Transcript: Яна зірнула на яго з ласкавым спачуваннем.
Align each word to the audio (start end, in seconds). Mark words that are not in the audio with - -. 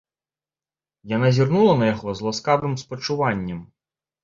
Яна 1.15 1.29
зірнула 1.39 1.75
на 1.83 1.91
яго 1.93 2.09
з 2.21 2.29
ласкавым 2.31 2.73
спачуваннем. 2.85 3.63